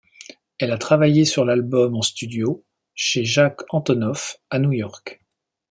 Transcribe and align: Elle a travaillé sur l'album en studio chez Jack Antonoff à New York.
Elle 0.57 0.71
a 0.71 0.79
travaillé 0.79 1.25
sur 1.25 1.45
l'album 1.45 1.95
en 1.95 2.01
studio 2.01 2.65
chez 2.95 3.23
Jack 3.23 3.59
Antonoff 3.69 4.41
à 4.49 4.57
New 4.57 4.71
York. 4.71 5.21